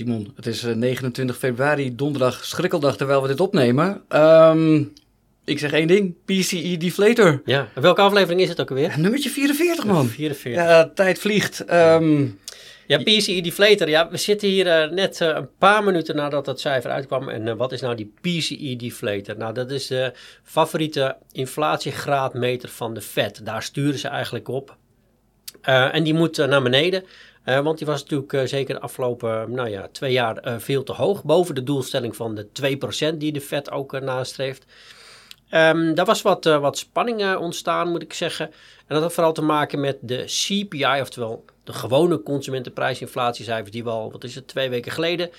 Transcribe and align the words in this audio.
Simon, 0.00 0.32
het 0.36 0.46
is 0.46 0.62
29 0.62 1.38
februari, 1.38 1.94
donderdag, 1.96 2.44
schrikkeldag, 2.44 2.96
terwijl 2.96 3.22
we 3.22 3.28
dit 3.28 3.40
opnemen. 3.40 4.02
Ehm, 4.08 4.82
ik 5.44 5.58
zeg 5.58 5.72
één 5.72 5.86
ding, 5.86 6.14
PCE 6.24 6.76
Deflator. 6.78 7.42
Ja, 7.44 7.68
en 7.74 7.82
welke 7.82 8.00
aflevering 8.00 8.40
is 8.40 8.48
het 8.48 8.60
ook 8.60 8.68
alweer? 8.70 8.94
Nummertje 8.98 9.30
44, 9.30 9.84
man. 9.84 10.06
44. 10.06 10.62
Ja, 10.62 10.90
tijd 10.94 11.18
vliegt. 11.18 11.64
Ehm, 11.64 12.26
Ja, 12.86 12.98
PCE 12.98 13.40
Deflator. 13.40 13.88
Ja, 13.88 14.10
we 14.10 14.16
zitten 14.16 14.48
hier 14.48 14.66
eh, 14.66 14.90
net 14.90 15.20
eh, 15.20 15.28
een 15.28 15.48
paar 15.58 15.84
minuten 15.84 16.16
nadat 16.16 16.44
dat 16.44 16.60
cijfer 16.60 16.90
uitkwam. 16.90 17.28
En 17.28 17.48
eh, 17.48 17.54
wat 17.56 17.72
is 17.72 17.80
nou 17.80 17.94
die 17.94 18.12
PCE 18.20 18.76
Deflator? 18.76 19.36
Nou, 19.36 19.54
dat 19.54 19.70
is 19.70 19.86
de 19.86 20.12
favoriete 20.42 21.16
inflatiegraadmeter 21.32 22.68
van 22.68 22.94
de 22.94 23.00
Fed. 23.00 23.40
Daar 23.44 23.62
sturen 23.62 23.98
ze 23.98 24.08
eigenlijk 24.08 24.48
op. 24.48 24.76
Eh, 25.60 25.94
en 25.94 26.02
die 26.02 26.14
moet 26.14 26.38
eh, 26.38 26.48
naar 26.48 26.62
beneden. 26.62 27.04
Eh, 27.44 27.60
want 27.60 27.78
die 27.78 27.86
was 27.86 28.02
natuurlijk 28.02 28.32
eh, 28.32 28.44
zeker 28.44 28.74
de 28.74 28.80
afgelopen 28.80 29.52
nou 29.52 29.68
ja, 29.68 29.88
twee 29.92 30.12
jaar 30.12 30.36
eh, 30.36 30.54
veel 30.58 30.82
te 30.82 30.92
hoog. 30.92 31.24
Boven 31.24 31.54
de 31.54 31.62
doelstelling 31.62 32.16
van 32.16 32.34
de 32.34 32.46
2% 33.14 33.16
die 33.16 33.32
de 33.32 33.40
Fed 33.40 33.70
ook 33.70 34.00
nastreeft. 34.00 34.64
Ehm, 35.48 35.94
daar 35.94 36.06
was 36.06 36.22
wat, 36.22 36.44
wat 36.44 36.78
spanning 36.78 37.36
ontstaan, 37.36 37.90
moet 37.90 38.02
ik 38.02 38.12
zeggen. 38.12 38.46
En 38.46 38.94
dat 38.94 39.02
had 39.02 39.12
vooral 39.12 39.32
te 39.32 39.42
maken 39.42 39.80
met 39.80 39.98
de 40.00 40.24
CPI, 40.26 41.00
oftewel 41.00 41.44
de 41.64 41.72
gewone 41.72 42.22
consumentenprijsinflatiecijfers 42.22 43.70
die 43.70 43.84
we 43.84 43.90
al, 43.90 44.12
wat 44.12 44.24
is 44.24 44.34
het, 44.34 44.48
twee 44.48 44.70
weken 44.70 44.92
geleden 44.92 45.30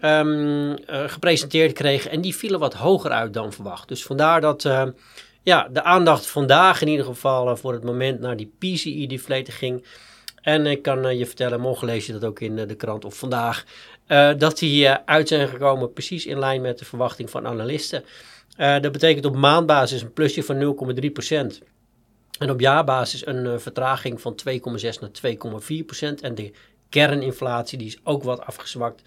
ehm, 0.00 0.72
eh, 0.72 1.08
gepresenteerd 1.08 1.72
kregen. 1.72 2.10
En 2.10 2.20
die 2.20 2.36
vielen 2.36 2.60
wat 2.60 2.74
hoger 2.74 3.10
uit 3.10 3.34
dan 3.34 3.52
verwacht. 3.52 3.88
Dus 3.88 4.04
vandaar 4.04 4.40
dat 4.40 4.68
ja, 5.42 5.68
de 5.70 5.82
aandacht 5.82 6.26
vandaag 6.26 6.82
in 6.82 6.88
ieder 6.88 7.06
geval 7.06 7.56
voor 7.56 7.72
het 7.72 7.84
moment 7.84 8.20
naar 8.20 8.36
die 8.36 8.52
PCE-deflator 8.58 9.54
ging. 9.54 9.84
En 10.42 10.66
ik 10.66 10.82
kan 10.82 11.06
eh, 11.06 11.18
je 11.18 11.26
vertellen, 11.26 11.60
morgen 11.60 11.86
lees 11.86 12.06
je 12.06 12.12
dat 12.12 12.24
ook 12.24 12.40
in 12.40 12.58
eh, 12.58 12.68
de 12.68 12.74
krant 12.74 13.04
of 13.04 13.16
vandaag, 13.16 13.64
eh, 14.06 14.30
dat 14.38 14.58
die 14.58 14.88
uit 14.88 15.28
zijn 15.28 15.48
gekomen 15.48 15.92
precies 15.92 16.26
in 16.26 16.38
lijn 16.38 16.60
met 16.60 16.78
de 16.78 16.84
verwachting 16.84 17.30
van 17.30 17.46
analisten. 17.46 18.04
Dat 18.56 18.92
betekent 18.92 19.24
op 19.24 19.36
maandbasis 19.36 20.02
een 20.02 20.12
plusje 20.12 20.42
van 20.42 20.58
0,3%. 20.58 21.62
En 22.38 22.50
op 22.50 22.60
jaarbasis 22.60 23.26
een 23.26 23.60
vertraging 23.60 24.20
van 24.20 24.34
2,6 24.34 24.98
naar 25.00 25.10
2,4%. 25.10 26.20
En 26.20 26.34
de 26.34 26.52
kerninflatie 26.88 27.78
die 27.78 27.86
is 27.86 27.98
ook 28.04 28.22
wat 28.22 28.40
afgezwakt 28.40 29.02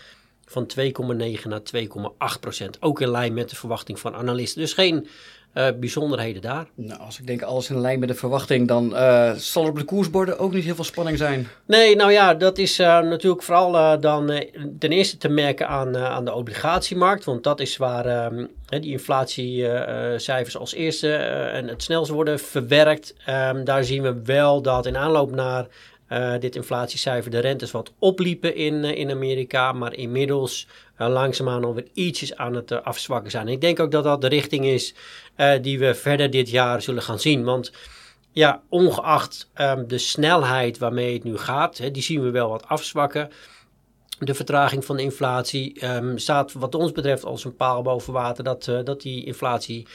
van 0.45 0.71
2,9 0.79 1.47
naar 1.47 1.61
2,8%. 1.61 2.79
Ook 2.79 3.01
in 3.01 3.09
lijn 3.09 3.33
met 3.33 3.49
de 3.49 3.55
verwachting 3.55 3.99
van 3.99 4.15
analisten. 4.15 4.61
Dus 4.61 4.73
geen 4.73 5.07
eh, 5.55 5.67
bijzonderheden 5.79 6.41
daar. 6.41 6.65
nou, 6.75 6.99
als 6.99 7.19
ik 7.19 7.27
denk 7.27 7.41
alles 7.41 7.69
in 7.69 7.79
lijn 7.79 7.99
met 7.99 8.09
de 8.09 8.15
verwachting, 8.15 8.67
dan 8.67 8.95
eh, 8.95 9.31
zal 9.31 9.63
er 9.63 9.69
op 9.69 9.77
de 9.77 9.83
koersborden 9.83 10.39
ook 10.39 10.53
niet 10.53 10.63
heel 10.63 10.75
veel 10.75 10.83
spanning 10.83 11.17
zijn. 11.17 11.47
Nee, 11.65 11.95
nou 11.95 12.11
ja, 12.11 12.33
dat 12.33 12.57
is 12.57 12.79
eh, 12.79 12.99
natuurlijk 12.99 13.43
vooral 13.43 13.99
dan 13.99 14.43
ten 14.79 14.91
eerste 14.91 15.17
te 15.17 15.29
merken 15.29 15.67
aan, 15.67 15.97
aan 15.97 16.25
de 16.25 16.33
obligatiemarkt. 16.33 17.23
Want 17.23 17.43
dat 17.43 17.59
is 17.59 17.77
waar 17.77 18.05
ehm, 18.05 18.45
die 18.65 18.91
inflatiecijfers 18.91 20.57
als 20.57 20.73
eerste 20.73 21.13
en 21.15 21.67
het 21.67 21.83
snelst 21.83 22.11
worden 22.11 22.39
verwerkt. 22.39 23.15
Ehm, 23.25 23.63
daar 23.63 23.83
zien 23.83 24.01
we 24.01 24.21
wel 24.23 24.61
dat 24.61 24.85
in 24.85 24.97
aanloop 24.97 25.31
naar 25.31 25.67
eh, 26.07 26.33
dit 26.39 26.55
inflatiecijfer 26.55 27.31
de 27.31 27.39
rentes 27.39 27.71
wat 27.71 27.93
opliepen 27.99 28.55
in, 28.55 28.83
eh, 28.83 28.97
in 28.97 29.11
Amerika. 29.11 29.71
Maar 29.71 29.93
inmiddels 29.93 30.67
uh, 31.01 31.07
langzaamaan 31.07 31.63
alweer 31.63 31.87
ietsjes 31.93 32.35
aan 32.35 32.53
het 32.53 32.83
afzwakken 32.83 33.31
zijn. 33.31 33.47
Ik 33.47 33.61
denk 33.61 33.79
ook 33.79 33.91
dat 33.91 34.03
dat 34.03 34.21
de 34.21 34.27
richting 34.27 34.65
is 34.65 34.93
die 35.61 35.79
we 35.79 35.95
verder 35.95 36.29
dit 36.29 36.49
jaar 36.49 36.81
zullen 36.81 37.01
gaan 37.01 37.19
zien. 37.19 37.43
Want 37.43 37.71
ja, 38.31 38.61
ongeacht 38.69 39.49
ehm, 39.53 39.87
de 39.87 39.97
snelheid 39.97 40.77
waarmee 40.77 41.13
het 41.13 41.23
nu 41.23 41.37
gaat, 41.37 41.77
hè, 41.77 41.91
die 41.91 42.03
zien 42.03 42.23
we 42.23 42.29
wel 42.29 42.49
wat 42.49 42.67
afzwakken. 42.67 43.29
De 44.19 44.33
vertraging 44.33 44.85
van 44.85 44.95
de 44.95 45.03
inflatie 45.03 45.79
ehm, 45.79 46.17
staat 46.17 46.53
wat 46.53 46.75
ons 46.75 46.91
betreft 46.91 47.23
als 47.23 47.45
een 47.45 47.55
paal 47.55 47.81
boven 47.81 48.13
water 48.13 48.43
dat, 48.43 48.71
dat 48.83 49.01
die 49.01 49.25
inflatie 49.25 49.87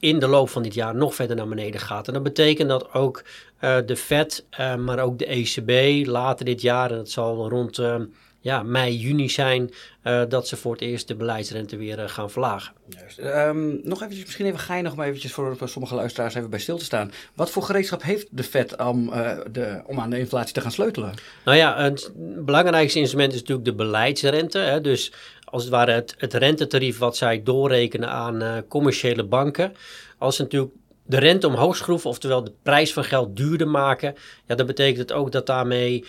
in 0.00 0.18
de 0.18 0.26
loop 0.26 0.48
van 0.48 0.62
dit 0.62 0.74
jaar 0.74 0.94
nog 0.94 1.14
verder 1.14 1.36
naar 1.36 1.48
beneden 1.48 1.80
gaat. 1.80 2.06
En 2.06 2.12
dat 2.12 2.22
betekent 2.22 2.68
dat 2.68 2.92
ook 2.94 3.24
eh, 3.58 3.76
de 3.86 3.96
Fed, 3.96 4.46
eh, 4.50 4.74
maar 4.76 4.98
ook 4.98 5.18
de 5.18 5.26
ECB 5.26 6.06
later 6.06 6.44
dit 6.44 6.60
jaar, 6.60 6.90
en 6.90 6.96
dat 6.96 7.10
zal 7.10 7.48
rond 7.48 7.78
ehm, 7.78 8.04
ja, 8.40 8.62
mei, 8.62 8.96
juni 8.96 9.28
zijn, 9.28 9.70
eh, 10.02 10.22
dat 10.28 10.48
ze 10.48 10.56
voor 10.56 10.72
het 10.72 10.80
eerst 10.80 11.08
de 11.08 11.14
beleidsrente 11.14 11.76
weer 11.76 11.98
eh, 11.98 12.08
gaan 12.08 12.30
verlagen. 12.30 12.72
Juist. 12.88 13.18
Ehm, 13.18 13.68
nog 13.82 14.00
eventjes, 14.00 14.24
misschien 14.24 14.46
even 14.46 14.58
geinig 14.58 14.92
om 14.92 15.00
eventjes 15.00 15.32
voor, 15.32 15.56
sommige 15.64 15.94
luisteraars 15.94 16.34
even 16.34 16.50
bij 16.50 16.58
stil 16.58 16.78
te 16.78 16.84
staan. 16.84 17.12
Wat 17.34 17.50
voor 17.50 17.62
gereedschap 17.62 18.02
heeft 18.02 18.26
de 18.30 18.42
Fed 18.42 18.76
om, 18.76 19.12
eh, 19.12 19.38
de, 19.52 19.82
om 19.86 20.00
aan 20.00 20.10
de 20.10 20.18
inflatie 20.18 20.54
te 20.54 20.60
gaan 20.60 20.72
sleutelen? 20.72 21.14
Nou 21.44 21.56
ja, 21.56 21.82
het 21.82 22.12
belangrijkste 22.44 22.98
instrument 22.98 23.32
is 23.32 23.40
natuurlijk 23.40 23.66
de 23.66 23.74
beleidsrente. 23.74 24.58
Hè? 24.58 24.80
Dus 24.80 25.12
als 25.50 25.62
het 25.62 25.72
ware 25.72 25.92
het, 25.92 26.14
het 26.18 26.34
rentetarief 26.34 26.98
wat 26.98 27.16
zij 27.16 27.42
doorrekenen 27.42 28.08
aan 28.08 28.42
eh, 28.42 28.56
commerciële 28.68 29.24
banken. 29.24 29.74
Als 30.18 30.36
ze 30.36 30.42
natuurlijk 30.42 30.72
de 31.06 31.18
rente 31.18 31.46
omhoog 31.46 31.76
schroeven, 31.76 32.10
oftewel 32.10 32.44
de 32.44 32.52
prijs 32.62 32.92
van 32.92 33.04
geld 33.04 33.36
duurder 33.36 33.68
maken, 33.68 34.14
ja, 34.46 34.54
dan 34.54 34.66
betekent 34.66 34.98
het 34.98 35.12
ook 35.12 35.32
dat 35.32 35.46
daarmee 35.46 36.04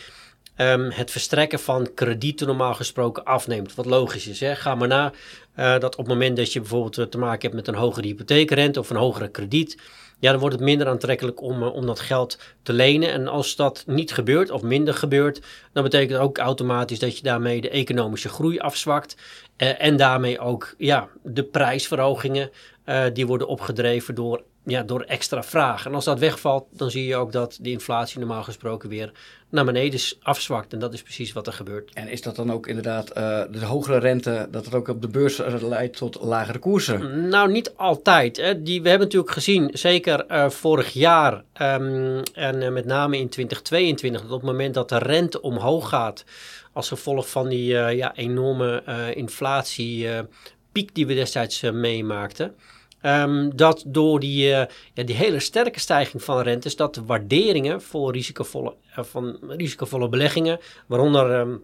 ehm, 0.56 0.90
het 0.90 1.12
verstrekken 1.12 1.60
van 1.60 1.94
kredieten 1.94 2.48
normaal 2.48 2.74
gesproken 2.74 3.24
afneemt. 3.24 3.76
Wat 3.76 3.86
logisch 3.86 4.28
is. 4.28 4.40
Hè? 4.40 4.56
Ga 4.56 4.76
maar 4.76 4.88
na 4.88 5.12
eh, 5.56 5.80
dat 5.80 5.96
op 5.96 6.06
het 6.06 6.08
moment 6.08 6.38
dat 6.38 6.54
je 6.54 6.60
bijvoorbeeld 6.60 6.98
eh, 6.98 7.06
te 7.06 7.18
maken 7.18 7.42
hebt 7.42 7.54
met 7.54 7.68
een 7.68 7.82
hogere 7.82 8.08
hypotheekrente 8.08 8.80
of 8.80 8.90
een 8.90 8.96
hogere 8.96 9.28
krediet, 9.30 9.78
ja, 10.22 10.32
dan 10.32 10.40
wordt 10.40 10.56
het 10.56 10.64
minder 10.64 10.88
aantrekkelijk 10.88 11.42
om, 11.42 11.64
eh, 11.64 11.74
om 11.74 11.86
dat 11.86 12.00
geld 12.00 12.38
te 12.64 12.74
lenen. 12.74 13.12
En 13.12 13.28
als 13.28 13.56
dat 13.56 13.84
niet 13.88 14.14
gebeurt 14.14 14.52
of 14.52 14.62
minder 14.62 14.94
gebeurt, 14.94 15.42
dan 15.74 15.84
betekent 15.84 16.20
ook 16.20 16.38
automatisch 16.38 17.00
dat 17.00 17.18
je 17.18 17.24
daarmee 17.24 17.62
de 17.62 17.70
economische 17.70 18.30
groei 18.30 18.60
afzwakt. 18.60 19.16
Eh, 19.56 19.84
en 19.84 19.98
daarmee 19.98 20.40
ook 20.40 20.76
ja, 20.78 21.08
de 21.24 21.44
prijsverhogingen 21.44 22.52
eh, 22.84 23.04
die 23.14 23.28
worden 23.28 23.48
opgedreven 23.48 24.16
door, 24.16 24.44
ja, 24.66 24.84
door 24.84 25.02
extra 25.02 25.44
vraag. 25.44 25.86
En 25.86 25.94
als 25.94 26.06
dat 26.06 26.20
wegvalt, 26.20 26.66
dan 26.72 26.92
zie 26.92 27.06
je 27.06 27.16
ook 27.16 27.32
dat 27.32 27.58
de 27.62 27.70
inflatie 27.70 28.20
normaal 28.20 28.44
gesproken 28.44 28.90
weer 28.90 29.12
naar 29.50 29.66
beneden 29.66 30.00
afzwakt. 30.22 30.74
En 30.74 30.80
dat 30.80 30.94
is 30.94 31.02
precies 31.02 31.34
wat 31.34 31.48
er 31.48 31.54
gebeurt. 31.54 31.92
En 31.94 32.08
is 32.08 32.22
dat 32.22 32.36
dan 32.36 32.52
ook 32.52 32.68
inderdaad 32.68 33.10
eh, 33.10 33.42
de 33.52 33.66
hogere 33.66 33.98
rente, 33.98 34.48
dat 34.52 34.66
het 34.66 34.76
ook 34.76 34.88
op 34.88 35.02
de 35.02 35.08
beurs 35.08 35.40
eh, 35.40 35.62
leidt 35.62 35.98
tot 35.98 36.18
lagere 36.22 36.60
koersen? 36.60 37.28
Nou, 37.30 37.52
niet 37.52 37.74
altijd. 37.76 38.38
Hè. 38.38 38.62
Die, 38.62 38.82
we 38.82 38.90
hebben 38.90 39.08
natuurlijk 39.08 39.34
gezien, 39.34 39.70
zeker 39.74 40.26
eh, 40.26 40.50
vorig 40.50 40.94
jaar 40.94 41.44
ehm, 41.54 42.22
en 42.34 42.74
met 42.74 42.86
name 42.86 43.18
in 43.18 43.30
2022, 43.30 44.22
dat 44.22 44.32
op 44.32 44.42
het 44.42 44.50
moment 44.50 44.74
dat 44.74 44.90
de 44.90 44.98
rente 44.98 45.42
omhoog 45.42 45.90
gaat, 45.90 46.26
als 46.74 46.88
gevolg 46.88 47.30
van 47.30 47.50
die 47.50 47.66
ja, 47.74 48.16
enorme 48.16 48.84
eh 48.86 49.16
inflatiepiek 49.16 50.96
die 50.96 51.08
we 51.08 51.14
destijds 51.14 51.62
meemaakten, 51.62 52.56
ehm, 53.02 53.50
dat 53.56 53.84
door 53.88 54.20
die, 54.20 54.54
eh, 54.54 54.66
ja, 54.94 55.04
die 55.04 55.16
hele 55.16 55.40
sterke 55.40 55.80
stijging 55.80 56.24
van 56.24 56.42
rentes, 56.42 56.76
dat 56.76 56.96
de 56.96 57.04
waarderingen 57.06 57.82
voor 57.82 58.12
risicovolle, 58.12 58.76
eh, 58.96 59.04
van 59.04 59.38
risicovolle 59.42 60.10
beleggingen, 60.10 60.60
waaronder 60.88 61.32
ehm, 61.32 61.56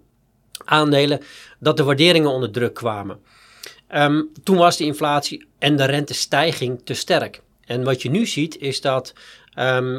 aandelen, 0.65 1.19
dat 1.59 1.77
de 1.77 1.83
waarderingen 1.83 2.29
onder 2.29 2.51
druk 2.51 2.73
kwamen. 2.73 3.19
Ehm, 3.87 4.21
toen 4.43 4.57
was 4.57 4.77
de 4.77 4.85
inflatie 4.85 5.47
en 5.59 5.75
de 5.75 5.85
rentestijging 5.85 6.81
te 6.83 6.93
sterk. 6.93 7.41
En 7.65 7.83
wat 7.83 8.01
je 8.01 8.09
nu 8.09 8.25
ziet 8.25 8.57
is 8.57 8.81
dat 8.81 9.13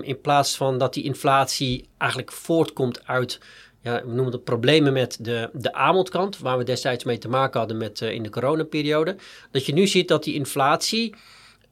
in 0.02 0.20
plaats 0.22 0.56
van 0.56 0.78
dat 0.78 0.94
die 0.94 1.04
inflatie 1.04 1.88
eigenlijk 1.96 2.32
voortkomt 2.32 3.06
uit, 3.06 3.40
ja, 3.80 4.02
we 4.04 4.12
noemen 4.12 4.32
het 4.32 4.44
problemen 4.44 4.92
met 4.92 5.18
de, 5.20 5.50
de 5.52 5.72
aanbodkant, 5.72 6.38
waar 6.38 6.58
we 6.58 6.64
destijds 6.64 7.04
mee 7.04 7.18
te 7.18 7.28
maken 7.28 7.58
hadden 7.58 7.76
met, 7.76 8.00
eh, 8.00 8.10
in 8.10 8.22
de 8.22 8.28
coronaperiode, 8.30 9.16
dat 9.50 9.66
je 9.66 9.72
nu 9.72 9.86
ziet 9.86 10.08
dat 10.08 10.24
die 10.24 10.34
inflatie, 10.34 11.14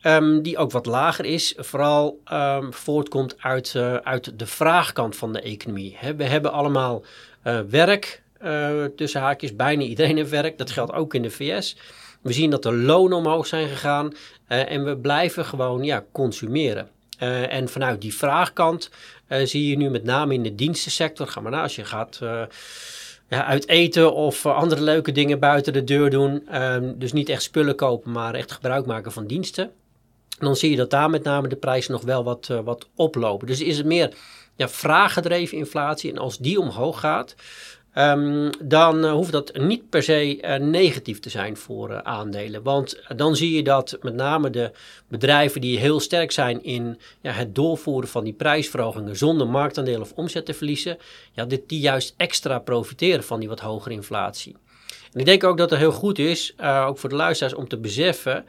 ehm, 0.01 0.43
die 0.43 0.59
ook 0.59 0.71
wat 0.71 0.87
lager 0.87 1.25
is, 1.25 1.55
vooral 1.57 2.21
ehm, 2.25 2.71
voortkomt 2.71 3.35
uit, 3.39 3.75
eh, 3.75 3.95
uit 3.95 4.39
de 4.39 4.47
vraagkant 4.47 5.17
van 5.17 5.33
de 5.33 5.41
economie. 5.41 5.99
We 6.17 6.25
hebben 6.25 6.53
allemaal 6.53 7.05
eh, 7.43 7.61
werk, 7.61 8.25
tussen 8.97 9.21
haakjes, 9.21 9.57
bijna 9.57 9.83
iedereen 9.83 10.17
heeft 10.17 10.31
werk, 10.31 10.59
dat 10.59 10.71
geldt 10.71 10.93
ook 10.93 11.15
in 11.15 11.23
de 11.23 11.31
VS. 11.31 11.77
We 12.23 12.33
zien 12.33 12.51
dat 12.51 12.63
de 12.63 12.73
lonen 12.73 13.19
omhoog 13.19 13.47
zijn 13.47 13.69
gegaan 13.69 14.13
en 14.47 14.85
we 14.85 14.97
blijven 14.97 15.45
gewoon 15.45 15.85
ja, 15.85 16.05
consumeren. 16.13 16.89
Eh, 17.19 17.53
en 17.53 17.69
vanuit 17.69 18.01
die 18.01 18.15
vraagkant 18.15 18.91
eh, 19.27 19.47
zie 19.47 19.69
je 19.69 19.77
nu 19.77 19.91
met 19.91 20.05
name 20.05 20.35
in 20.35 20.43
de 20.43 20.55
dienstensector, 20.55 21.27
ga 21.27 21.41
maar 21.41 21.53
na, 21.53 21.63
als 21.63 21.77
je 21.77 21.85
gaat 21.85 22.19
eh, 22.23 22.43
ja, 23.29 23.45
uit 23.45 23.69
eten 23.69 24.15
of 24.15 24.47
andere 24.47 24.83
leuke 24.83 25.13
dingen 25.13 25.39
buiten 25.39 25.73
de 25.73 25.85
deur 25.85 26.11
doen, 26.11 26.49
ehm, 26.49 26.93
dus 26.97 27.13
niet 27.13 27.29
echt 27.29 27.43
spullen 27.43 27.77
kopen, 27.77 28.13
maar 28.13 28.35
echt 28.35 28.53
gebruik 28.53 28.87
maken 28.87 29.13
van 29.13 29.27
diensten, 29.27 29.71
dan 30.39 30.57
zie 30.57 30.71
je 30.71 30.77
dat 30.77 30.91
daar 30.91 31.11
met 31.11 31.23
name 31.23 31.49
de 31.49 31.57
prijzen 31.57 31.93
nog 31.93 32.03
wel 32.03 32.25
wat, 32.25 32.47
wat 32.65 32.89
oplopen. 32.95 33.47
Dus 33.47 33.61
is 33.61 33.77
het 33.77 33.87
meer 33.87 34.15
ja, 34.57 34.69
vraaggedreven 34.69 35.59
inflatie 35.59 36.11
en 36.11 36.19
als 36.19 36.39
die 36.39 36.61
omhoog 36.61 37.01
gaat, 37.01 37.35
Ehm, 37.97 38.51
dan 38.65 39.05
eh, 39.05 39.13
hoeft 39.13 39.33
dat 39.33 39.57
niet 39.59 39.89
per 39.91 40.03
se 40.03 40.41
eh, 40.41 40.61
negatief 40.61 41.21
te 41.21 41.31
zijn 41.31 41.57
voor 41.57 41.91
eh, 41.91 41.99
aandelen. 41.99 42.63
Want 42.63 43.03
dan 43.17 43.37
zie 43.37 43.57
je 43.57 43.63
dat 43.63 43.99
met 44.03 44.15
name 44.15 44.51
de 44.51 44.71
bedrijven 45.09 45.61
die 45.61 45.79
heel 45.79 46.01
sterk 46.01 46.33
zijn 46.33 46.65
in 46.65 46.99
ja, 47.21 47.33
het 47.33 47.55
doorvoeren 47.55 48.09
van 48.09 48.25
die 48.25 48.33
prijsverhogingen 48.33 49.17
zonder 49.17 49.49
marktaandeel 49.49 50.01
of 50.01 50.13
omzet 50.13 50.47
te 50.47 50.55
verliezen, 50.55 50.99
ja, 51.33 51.45
dit, 51.45 51.69
die 51.69 51.81
juist 51.81 52.15
extra 52.17 52.59
profiteren 52.59 53.25
van 53.25 53.41
die 53.41 53.49
wat 53.49 53.61
hogere 53.61 53.95
inflatie. 53.95 54.57
En 55.13 55.21
ik 55.21 55.27
denk 55.27 55.45
ook 55.45 55.59
dat 55.59 55.71
het 55.71 55.79
heel 55.79 55.93
goed 55.93 56.19
is, 56.19 56.55
ook 56.61 56.99
voor 56.99 57.09
de 57.09 57.17
luisteraars, 57.17 57.55
om 57.55 57.69
te 57.69 57.79
beseffen 57.79 58.45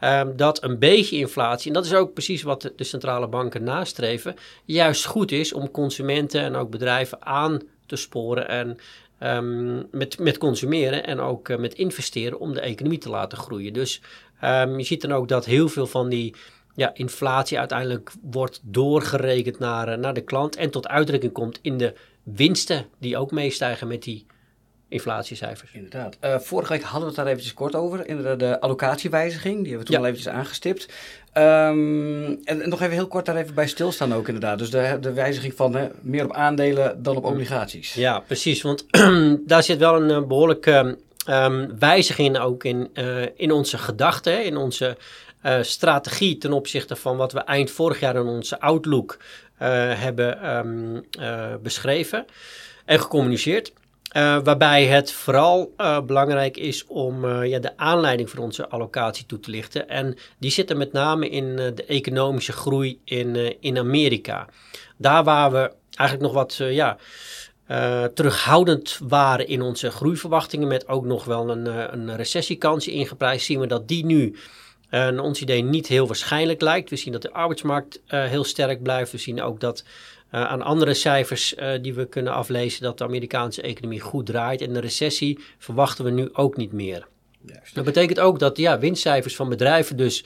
um, 0.00 0.36
dat 0.36 0.62
een 0.62 0.78
beetje 0.78 1.16
inflatie, 1.16 1.68
en 1.68 1.74
dat 1.74 1.84
is 1.84 1.94
ook 1.94 2.12
precies 2.12 2.42
wat 2.42 2.62
de, 2.62 2.72
de 2.76 2.84
centrale 2.84 3.28
banken 3.28 3.62
nastreven, 3.62 4.36
juist 4.64 5.04
goed 5.04 5.32
is 5.32 5.52
om 5.52 5.70
consumenten 5.70 6.40
en 6.40 6.56
ook 6.56 6.70
bedrijven 6.70 7.26
aan 7.26 7.60
te 7.92 7.98
sporen 7.98 8.48
en 8.48 8.78
um, 9.22 9.86
met, 9.90 10.18
met 10.18 10.38
consumeren 10.38 11.06
en 11.06 11.20
ook 11.20 11.48
uh, 11.48 11.56
met 11.58 11.74
investeren 11.74 12.40
om 12.40 12.52
de 12.52 12.60
economie 12.60 12.98
te 12.98 13.10
laten 13.10 13.38
groeien. 13.38 13.72
Dus 13.72 14.00
um, 14.44 14.78
je 14.78 14.84
ziet 14.84 15.00
dan 15.00 15.12
ook 15.12 15.28
dat 15.28 15.44
heel 15.44 15.68
veel 15.68 15.86
van 15.86 16.08
die 16.08 16.34
ja, 16.74 16.94
inflatie 16.94 17.58
uiteindelijk 17.58 18.12
wordt 18.22 18.60
doorgerekend 18.62 19.58
naar, 19.58 19.88
uh, 19.88 19.94
naar 19.94 20.14
de 20.14 20.24
klant 20.24 20.56
en 20.56 20.70
tot 20.70 20.88
uitdrukking 20.88 21.32
komt 21.32 21.58
in 21.62 21.78
de 21.78 21.94
winsten 22.22 22.86
die 22.98 23.16
ook 23.16 23.30
meestijgen 23.30 23.88
met 23.88 24.02
die 24.02 24.26
inflatiecijfers. 24.92 25.70
Inderdaad. 25.72 26.16
Uh, 26.24 26.38
vorige 26.38 26.72
week 26.72 26.82
hadden 26.82 27.00
we 27.00 27.06
het 27.06 27.16
daar 27.16 27.26
eventjes 27.26 27.54
kort 27.54 27.74
over. 27.74 28.06
Inderdaad, 28.06 28.38
de 28.38 28.60
allocatiewijziging, 28.60 29.54
die 29.54 29.68
hebben 29.68 29.78
we 29.78 29.84
toen 29.84 29.94
ja. 29.94 30.00
al 30.00 30.06
eventjes 30.06 30.32
aangestipt. 30.32 30.88
Um, 31.34 32.40
en, 32.44 32.62
en, 32.62 32.68
nog 32.68 32.80
even 32.80 32.94
heel 32.94 33.06
kort 33.06 33.26
daar 33.26 33.36
even 33.36 33.54
bij 33.54 33.68
stilstaan 33.68 34.14
ook 34.14 34.26
inderdaad. 34.26 34.58
Dus 34.58 34.70
de, 34.70 34.98
de 35.00 35.12
wijziging 35.12 35.54
van 35.54 35.74
hè, 35.74 35.88
meer 36.00 36.24
op 36.24 36.32
aandelen 36.32 37.02
dan 37.02 37.16
op 37.16 37.24
obligaties. 37.24 37.94
Ja, 37.94 38.18
precies. 38.20 38.62
Want 38.62 38.86
daar 39.50 39.62
zit 39.62 39.78
wel 39.78 40.02
een 40.02 40.28
behoorlijke 40.28 40.98
um, 41.28 41.78
wijziging 41.78 42.38
ook 42.38 42.64
in, 42.64 42.90
uh, 42.94 43.22
in 43.36 43.52
onze 43.52 43.78
gedachten, 43.78 44.44
in 44.44 44.56
onze 44.56 44.96
uh, 45.46 45.58
strategie 45.62 46.38
ten 46.38 46.52
opzichte 46.52 46.96
van 46.96 47.16
wat 47.16 47.32
we 47.32 47.40
eind 47.40 47.70
vorig 47.70 48.00
jaar 48.00 48.16
in 48.16 48.26
onze 48.26 48.60
Outlook 48.60 49.18
hebben 49.98 50.56
um, 50.56 51.04
beschreven 51.62 52.24
en 52.84 53.00
gecommuniceerd. 53.00 53.72
Uh, 54.16 54.38
waarbij 54.44 54.86
het 54.86 55.12
vooral 55.12 55.72
uh, 55.76 56.00
belangrijk 56.00 56.56
is 56.56 56.86
om 56.86 57.24
uh, 57.24 57.46
ja, 57.46 57.58
de 57.58 57.76
aanleiding 57.76 58.30
voor 58.30 58.38
onze 58.38 58.68
allocatie 58.68 59.26
toe 59.26 59.40
te 59.40 59.50
lichten. 59.50 59.88
En 59.88 60.16
die 60.38 60.50
zitten 60.50 60.76
met 60.76 60.92
name 60.92 61.28
in 61.28 61.56
de 61.56 61.84
economische 61.86 62.52
groei 62.52 63.00
in, 63.04 63.60
in 63.60 63.78
Amerika. 63.78 64.48
Daar 64.96 65.24
waar 65.24 65.52
we 65.52 65.72
eigenlijk 65.94 66.32
nog 66.32 66.42
wat 66.42 66.56
ja, 66.56 66.96
terughoudend 68.14 68.98
waren 69.08 69.46
in 69.46 69.62
onze 69.62 69.90
groeiverwachtingen, 69.90 70.68
met 70.68 70.88
ook 70.88 71.04
nog 71.04 71.24
wel 71.24 71.50
een, 71.50 71.66
een 71.94 72.16
recessiekans 72.16 72.88
ingeprijsd, 72.88 73.46
zien 73.46 73.60
we 73.60 73.66
dat 73.66 73.88
die 73.88 74.04
nu 74.04 74.36
naar 74.90 75.18
ons 75.18 75.40
idee 75.40 75.62
niet 75.62 75.86
heel 75.86 76.06
waarschijnlijk 76.06 76.60
lijkt. 76.60 76.90
We 76.90 76.96
zien 76.96 77.12
dat 77.12 77.22
de 77.22 77.32
arbeidsmarkt 77.32 78.00
heel 78.06 78.44
sterk 78.44 78.82
blijft. 78.82 79.12
We 79.12 79.18
zien 79.18 79.42
ook 79.42 79.60
dat 79.60 79.84
uh, 80.32 80.44
aan 80.44 80.62
andere 80.62 80.94
cijfers 80.94 81.54
uh, 81.54 81.72
die 81.82 81.94
we 81.94 82.06
kunnen 82.06 82.32
aflezen 82.32 82.82
dat 82.82 82.98
de 82.98 83.04
Amerikaanse 83.04 83.62
economie 83.62 84.00
goed 84.00 84.26
draait. 84.26 84.60
En 84.60 84.72
de 84.72 84.80
recessie 84.80 85.38
verwachten 85.58 86.04
we 86.04 86.10
nu 86.10 86.28
ook 86.32 86.56
niet 86.56 86.72
meer. 86.72 87.06
Juist. 87.46 87.74
Dat 87.74 87.84
betekent 87.84 88.20
ook 88.20 88.38
dat 88.38 88.56
ja, 88.56 88.78
winstcijfers 88.78 89.36
van 89.36 89.48
bedrijven 89.48 89.96
dus 89.96 90.24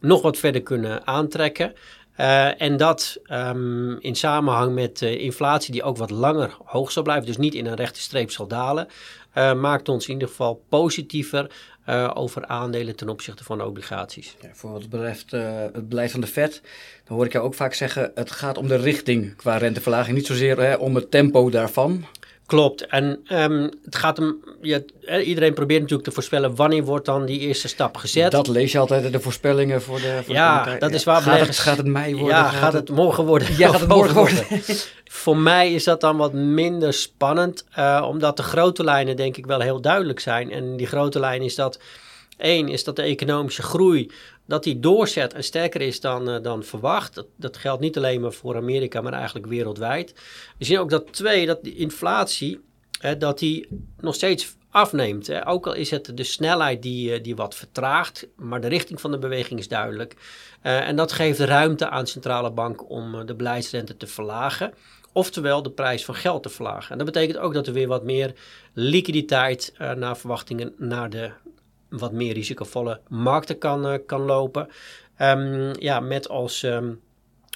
nog 0.00 0.22
wat 0.22 0.38
verder 0.38 0.62
kunnen 0.62 1.06
aantrekken. 1.06 1.72
Uh, 2.16 2.62
en 2.62 2.76
dat 2.76 3.20
um, 3.32 3.98
in 4.00 4.14
samenhang 4.14 4.74
met 4.74 5.02
inflatie 5.02 5.72
die 5.72 5.82
ook 5.82 5.96
wat 5.96 6.10
langer 6.10 6.56
hoog 6.64 6.92
zal 6.92 7.02
blijven, 7.02 7.26
dus 7.26 7.36
niet 7.36 7.54
in 7.54 7.66
een 7.66 7.74
rechte 7.74 8.00
streep 8.00 8.30
zal 8.30 8.46
dalen, 8.46 8.88
maakt 9.34 9.88
ons 9.88 10.06
in 10.06 10.12
ieder 10.12 10.28
geval 10.28 10.62
positiever 10.68 11.50
uh, 11.88 12.10
over 12.14 12.46
aandelen 12.46 12.96
ten 12.96 13.08
opzichte 13.08 13.44
van 13.44 13.62
obligaties. 13.62 14.36
Ja, 14.42 14.48
voor 14.52 14.70
wat 14.70 14.88
betreft 14.88 15.32
uh, 15.32 15.62
het 15.72 15.88
beleid 15.88 16.10
van 16.10 16.20
de 16.20 16.26
Fed, 16.26 16.62
dan 17.04 17.16
hoor 17.16 17.26
ik 17.26 17.32
jou 17.32 17.44
ook 17.44 17.54
vaak 17.54 17.74
zeggen: 17.74 18.10
het 18.14 18.30
gaat 18.30 18.58
om 18.58 18.68
de 18.68 18.76
richting 18.76 19.36
qua 19.36 19.56
renteverlaging, 19.56 20.16
niet 20.16 20.26
zozeer 20.26 20.60
hè, 20.60 20.74
om 20.74 20.94
het 20.94 21.10
tempo 21.10 21.50
daarvan. 21.50 22.04
Klopt. 22.50 22.86
En 22.86 23.20
um, 23.32 23.70
het 23.84 23.96
gaat. 23.96 24.20
Ja, 24.60 24.80
iedereen 25.22 25.54
probeert 25.54 25.80
natuurlijk 25.80 26.08
te 26.08 26.14
voorspellen 26.14 26.54
wanneer 26.54 26.84
wordt 26.84 27.06
dan 27.06 27.26
die 27.26 27.38
eerste 27.38 27.68
stap 27.68 27.96
gezet. 27.96 28.30
Dat 28.30 28.46
lees 28.46 28.72
je 28.72 28.78
altijd 28.78 29.04
in 29.04 29.12
de 29.12 29.20
voorspellingen 29.20 29.82
voor 29.82 30.00
de. 30.00 30.20
Voor 30.24 30.34
ja, 30.34 30.64
de 30.64 30.78
dat 30.78 30.92
is 30.92 31.04
waar. 31.04 31.22
Gaat 31.22 31.40
het, 31.40 31.58
gaat 31.58 31.76
het 31.76 31.86
mei 31.86 32.14
worden? 32.14 32.36
Ja, 32.36 32.48
gaat, 32.48 32.72
het, 32.72 32.90
morgen 32.90 33.24
worden? 33.24 33.48
Ja, 33.56 33.68
gaat 33.68 33.80
het 33.80 33.88
morgen 33.88 34.14
worden? 34.14 34.44
voor 35.22 35.36
mij 35.36 35.72
is 35.72 35.84
dat 35.84 36.00
dan 36.00 36.16
wat 36.16 36.32
minder 36.32 36.92
spannend, 36.92 37.64
uh, 37.78 38.06
omdat 38.08 38.36
de 38.36 38.42
grote 38.42 38.84
lijnen 38.84 39.16
denk 39.16 39.36
ik 39.36 39.46
wel 39.46 39.60
heel 39.60 39.80
duidelijk 39.80 40.20
zijn. 40.20 40.50
En 40.50 40.76
die 40.76 40.86
grote 40.86 41.20
lijn 41.20 41.42
is 41.42 41.54
dat. 41.54 41.80
Eén 42.38 42.68
is 42.68 42.84
dat 42.84 42.96
de 42.96 43.02
economische 43.02 43.62
groei 43.62 44.10
dat 44.50 44.64
die 44.64 44.80
doorzet 44.80 45.34
en 45.34 45.44
sterker 45.44 45.80
is 45.80 46.00
dan, 46.00 46.28
uh, 46.28 46.42
dan 46.42 46.64
verwacht. 46.64 47.14
Dat, 47.14 47.26
dat 47.36 47.56
geldt 47.56 47.80
niet 47.80 47.96
alleen 47.96 48.20
maar 48.20 48.32
voor 48.32 48.56
Amerika, 48.56 49.00
maar 49.00 49.12
eigenlijk 49.12 49.46
wereldwijd. 49.46 50.14
We 50.58 50.64
zien 50.64 50.78
ook 50.78 50.90
dat 50.90 51.12
twee, 51.12 51.46
dat 51.46 51.62
die 51.62 51.76
inflatie, 51.76 52.60
dat 53.18 53.38
die 53.38 53.68
nog 54.00 54.14
steeds 54.14 54.56
afneemt. 54.70 55.26
Hè. 55.26 55.46
Ook 55.46 55.66
al 55.66 55.74
is 55.74 55.90
het 55.90 56.16
de 56.16 56.24
snelheid 56.24 56.82
die, 56.82 57.16
uh, 57.16 57.22
die 57.22 57.36
wat 57.36 57.54
vertraagt, 57.54 58.26
maar 58.36 58.60
de 58.60 58.68
richting 58.68 59.00
van 59.00 59.10
de 59.10 59.18
beweging 59.18 59.60
is 59.60 59.68
duidelijk. 59.68 60.14
Uh, 60.62 60.88
en 60.88 60.96
dat 60.96 61.12
geeft 61.12 61.38
ruimte 61.38 61.88
aan 61.88 62.06
centrale 62.06 62.50
banken 62.50 62.86
om 62.86 63.26
de 63.26 63.34
beleidsrente 63.34 63.96
te 63.96 64.06
verlagen. 64.06 64.74
Oftewel 65.12 65.62
de 65.62 65.70
prijs 65.70 66.04
van 66.04 66.14
geld 66.14 66.42
te 66.42 66.48
verlagen. 66.48 66.90
En 66.90 66.96
dat 66.96 67.06
betekent 67.06 67.38
ook 67.38 67.54
dat 67.54 67.66
er 67.66 67.72
weer 67.72 67.88
wat 67.88 68.04
meer 68.04 68.34
liquiditeit 68.72 69.72
naar 69.96 70.16
verwachtingen 70.16 70.74
naar 70.76 71.10
de 71.10 71.30
wat 71.90 72.12
meer 72.12 72.32
risicovolle 72.32 73.00
markten 73.08 73.58
kan, 73.58 73.92
uh, 73.92 73.98
kan 74.06 74.20
lopen. 74.20 74.68
Um, 75.18 75.80
ja, 75.80 76.00
met 76.00 76.28
als 76.28 76.62
um, 76.62 77.00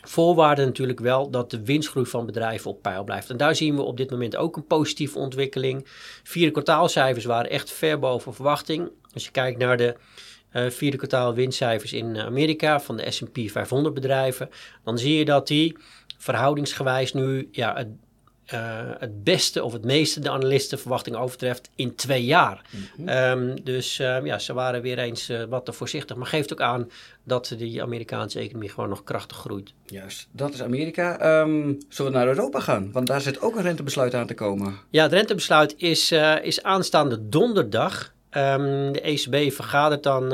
voorwaarde 0.02 0.64
natuurlijk 0.64 1.00
wel 1.00 1.30
dat 1.30 1.50
de 1.50 1.64
winstgroei 1.64 2.06
van 2.06 2.26
bedrijven 2.26 2.70
op 2.70 2.82
peil 2.82 3.04
blijft. 3.04 3.30
En 3.30 3.36
daar 3.36 3.54
zien 3.54 3.76
we 3.76 3.82
op 3.82 3.96
dit 3.96 4.10
moment 4.10 4.36
ook 4.36 4.56
een 4.56 4.66
positieve 4.66 5.18
ontwikkeling. 5.18 5.86
Vierde 6.22 6.52
kwartaalcijfers 6.52 7.24
waren 7.24 7.50
echt 7.50 7.70
ver 7.70 7.98
boven 7.98 8.34
verwachting. 8.34 8.90
Als 9.12 9.24
je 9.24 9.30
kijkt 9.30 9.58
naar 9.58 9.76
de 9.76 9.94
uh, 10.52 10.70
vierde 10.70 10.96
kwartaal 10.96 11.34
winstcijfers 11.34 11.92
in 11.92 12.18
Amerika 12.18 12.80
van 12.80 12.96
de 12.96 13.10
S&P 13.10 13.38
500 13.46 13.94
bedrijven, 13.94 14.48
dan 14.84 14.98
zie 14.98 15.18
je 15.18 15.24
dat 15.24 15.46
die 15.46 15.76
verhoudingsgewijs 16.18 17.12
nu 17.12 17.48
ja, 17.50 17.84
uh, 18.52 18.80
het 18.98 19.24
beste 19.24 19.64
of 19.64 19.72
het 19.72 19.84
meeste 19.84 20.20
de 20.20 20.30
analistenverwachting 20.30 21.16
overtreft 21.16 21.70
in 21.74 21.94
twee 21.94 22.24
jaar. 22.24 22.62
Mm 22.70 23.06
-hmm. 23.06 23.08
um, 23.08 23.64
dus 23.64 23.98
uh, 23.98 24.24
ja, 24.24 24.38
ze 24.38 24.52
waren 24.52 24.82
weer 24.82 24.98
eens 24.98 25.30
uh, 25.30 25.42
wat 25.42 25.64
te 25.64 25.72
voorzichtig. 25.72 26.16
Maar 26.16 26.26
geeft 26.26 26.52
ook 26.52 26.60
aan 26.60 26.90
dat 27.22 27.54
die 27.58 27.82
Amerikaanse 27.82 28.38
economie 28.38 28.68
gewoon 28.68 28.88
nog 28.88 29.04
krachtig 29.04 29.36
groeit. 29.36 29.72
Juist, 29.86 30.28
dat 30.30 30.54
is 30.54 30.62
Amerika. 30.62 31.40
Um, 31.40 31.78
zullen 31.88 32.12
we 32.12 32.18
naar 32.18 32.26
Europa 32.26 32.60
gaan? 32.60 32.92
Want 32.92 33.06
daar 33.06 33.20
zit 33.20 33.40
ook 33.40 33.56
een 33.56 33.62
rentebesluit 33.62 34.14
aan 34.14 34.26
te 34.26 34.34
komen. 34.34 34.74
Ja, 34.90 35.02
het 35.02 35.12
rentebesluit 35.12 35.74
is, 35.76 36.12
is 36.42 36.62
aanstaande 36.62 37.28
donderdag. 37.28 38.12
Um, 38.30 38.92
de 38.92 39.00
ECB 39.00 39.52
vergadert 39.52 40.02
dan 40.02 40.32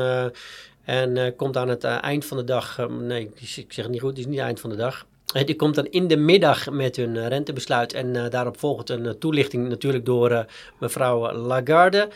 en 0.84 1.36
komt 1.36 1.56
aan 1.56 1.68
het 1.68 1.84
eind 1.84 2.24
van 2.24 2.36
de 2.36 2.44
dag. 2.44 2.88
nee, 2.88 3.30
ik 3.38 3.72
zeg 3.72 3.84
het 3.84 3.88
niet 3.88 4.00
goed, 4.00 4.10
het 4.10 4.18
is 4.18 4.26
niet 4.26 4.38
eind 4.38 4.60
van 4.60 4.70
de 4.70 4.76
dag. 4.76 5.06
Die 5.32 5.56
komt 5.56 5.74
dan 5.74 5.86
in 5.86 6.06
de 6.06 6.16
middag 6.16 6.70
met 6.70 6.96
hun 6.96 7.16
eh, 7.16 7.26
rentebesluit 7.26 7.92
en 7.92 8.14
uh, 8.14 8.28
daarop 8.28 8.58
volgt 8.58 8.90
een 8.90 9.18
toelichting 9.18 9.68
natuurlijk 9.68 10.04
door 10.04 10.46
mevrouw 10.78 11.32
Lagarde. 11.32 12.08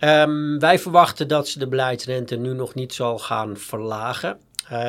Um, 0.00 0.58
wij 0.58 0.78
verwachten 0.78 1.28
dat 1.28 1.48
ze 1.48 1.58
de 1.58 1.66
beleidsrente 1.66 2.36
nu 2.36 2.52
nog 2.52 2.74
niet 2.74 2.94
zal 2.94 3.18
gaan 3.18 3.56
verlagen. 3.56 4.38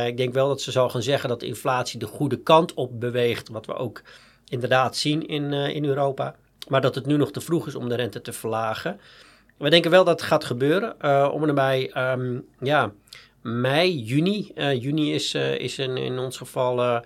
ik 0.05 0.17
denk 0.17 0.33
wel 0.33 0.47
dat 0.47 0.61
ze 0.61 0.71
zal 0.71 0.89
gaan 0.89 1.01
zeggen 1.01 1.29
dat 1.29 1.39
de 1.39 1.45
inflatie 1.45 1.99
de 1.99 2.05
goede 2.05 2.37
kant 2.37 2.73
op 2.73 2.99
beweegt, 2.99 3.49
wat 3.49 3.65
we 3.65 3.73
ook 3.73 4.01
inderdaad 4.49 4.95
zien 4.95 5.27
in, 5.27 5.53
in 5.53 5.85
Europa. 5.85 6.35
Maar 6.67 6.81
dat 6.81 6.95
het 6.95 7.05
nu 7.05 7.17
nog 7.17 7.31
te 7.31 7.41
vroeg 7.41 7.67
is 7.67 7.75
om 7.75 7.89
de 7.89 7.95
rente 7.95 8.21
te 8.21 8.33
verlagen. 8.33 8.99
We 9.57 9.69
denken 9.69 9.91
wel 9.91 10.03
dat 10.03 10.19
het 10.19 10.29
gaat 10.29 10.45
gebeuren. 10.45 11.31
om 11.31 11.43
en 11.43 11.55
bij 11.55 12.11
um, 12.11 12.45
ja, 12.59 12.91
mei, 13.41 14.03
juni. 14.03 14.51
juni 14.55 15.13
is, 15.13 15.33
is 15.33 15.79
in, 15.79 15.97
in 15.97 16.19
ons 16.19 16.37
geval 16.37 17.01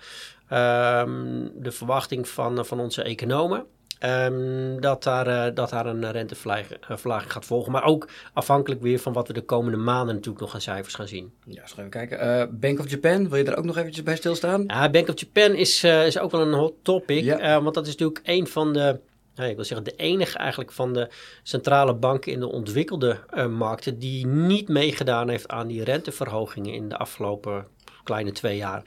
um, 0.51 1.51
de 1.55 1.71
verwachting 1.71 2.27
van, 2.27 2.65
van 2.65 2.79
onze 2.79 3.03
economen. 3.03 3.65
Um, 4.05 4.81
dat, 4.81 5.03
daar, 5.03 5.27
uh, 5.27 5.55
dat 5.55 5.69
daar 5.69 5.85
een 5.85 6.11
renteverlaging 6.11 7.31
gaat 7.31 7.45
volgen. 7.45 7.71
Maar 7.71 7.83
ook 7.83 8.07
afhankelijk 8.33 8.81
weer 8.81 8.99
van 8.99 9.13
wat 9.13 9.27
we 9.27 9.33
de 9.33 9.41
komende 9.41 9.77
maanden 9.77 10.15
natuurlijk 10.15 10.41
nog 10.41 10.53
aan 10.53 10.61
cijfers 10.61 10.95
gaan 10.95 11.07
zien. 11.07 11.33
Ja, 11.45 11.61
eens 11.61 11.71
even 11.71 11.89
kijken. 11.89 12.27
Uh, 12.27 12.43
Bank 12.51 12.79
of 12.79 12.89
Japan, 12.89 13.29
wil 13.29 13.37
je 13.37 13.43
daar 13.43 13.57
ook 13.57 13.65
nog 13.65 13.77
eventjes 13.77 14.03
bij 14.03 14.15
stilstaan? 14.15 14.63
Ja, 14.67 14.89
Bank 14.89 15.07
of 15.07 15.19
Japan 15.19 15.55
is, 15.55 15.83
uh, 15.83 16.05
is 16.05 16.19
ook 16.19 16.31
wel 16.31 16.41
een 16.41 16.53
hot 16.53 16.73
topic. 16.81 17.23
Ja. 17.23 17.61
want 17.61 17.75
dat 17.75 17.87
is 17.87 17.91
natuurlijk 17.91 18.21
een 18.23 18.47
van 18.47 18.73
de, 18.73 18.99
nou, 19.35 19.49
ik 19.49 19.55
wil 19.55 19.65
zeggen 19.65 19.85
de 19.85 19.95
enige 19.95 20.37
eigenlijk 20.37 20.71
van 20.71 20.93
de 20.93 21.09
centrale 21.43 21.93
banken 21.93 22.31
in 22.31 22.39
de 22.39 22.51
ontwikkelde 22.51 23.19
markten... 23.49 23.99
die 23.99 24.27
niet 24.27 24.67
meegedaan 24.67 25.29
heeft 25.29 25.47
aan 25.47 25.67
die 25.67 25.83
renteverhogingen 25.83 26.73
in 26.73 26.89
de 26.89 26.97
afgelopen 26.97 27.65
kleine 28.03 28.31
twee 28.31 28.57
jaar. 28.57 28.83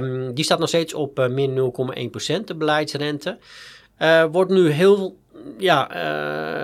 Um, 0.00 0.34
die 0.34 0.44
staat 0.44 0.58
nog 0.58 0.68
steeds 0.68 0.94
op 0.94 1.18
uh, 1.18 1.28
min 1.28 1.72
0,1% 2.40 2.44
de 2.44 2.54
beleidsrente. 2.56 3.38
Uh, 3.98 4.24
wordt 4.24 4.50
nu 4.50 4.68
heel 4.70 5.18
ja, 5.58 5.88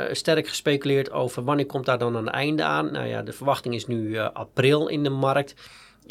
uh, 0.09 0.15
sterk 0.15 0.49
gespeculeerd 0.49 1.11
over 1.11 1.45
wanneer 1.45 1.67
komt 1.67 1.87
daar 1.87 1.99
dan 1.99 2.15
een 2.15 2.29
einde 2.29 2.63
aan. 2.63 2.93
Nou 2.93 3.07
ja, 3.07 3.23
de 3.23 3.33
verwachting 3.33 3.75
is 3.75 3.87
nu 3.87 4.19
april 4.19 4.89
in 4.89 5.03
de 5.03 5.11
markt. 5.11 5.55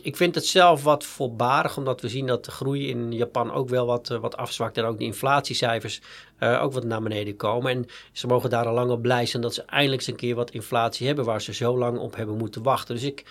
Ik 0.03 0.15
vind 0.15 0.36
het 0.36 0.46
zelf 0.46 0.84
wat 0.84 1.03
voorbarig, 1.03 1.77
omdat 1.77 2.01
we 2.01 2.10
zien 2.10 2.25
dat 2.25 2.46
de 2.46 2.51
groei 2.51 2.89
in 2.89 3.12
Japan 3.12 3.51
ook 3.51 3.70
wel 3.70 3.86
wat, 3.86 4.08
wat 4.08 4.38
afzwakt. 4.38 4.77
En 4.77 4.84
ook 4.84 4.98
de 4.98 5.03
inflatiecijfers 5.03 6.01
ook 6.39 6.74
wat 6.74 6.84
naar 6.84 7.01
beneden 7.01 7.36
komen. 7.36 7.72
En 7.72 7.86
ze 8.12 8.27
mogen 8.27 8.50
daar 8.50 8.65
al 8.65 8.74
lang 8.74 8.91
op 8.91 9.01
blij 9.01 9.25
zijn 9.25 9.41
dat 9.41 9.53
ze 9.53 9.62
eindelijk 9.62 10.01
eens 10.01 10.10
een 10.10 10.15
keer 10.15 10.36
wat 10.36 10.51
inflatie 10.51 11.08
hebben, 11.08 11.25
waar 11.25 11.41
ze 11.41 11.53
zo 11.53 11.77
lang 11.77 11.98
op 11.98 12.15
hebben 12.15 12.38
moeten 12.38 12.63
wachten. 12.63 12.96
Dus 12.96 13.03
ik, 13.03 13.25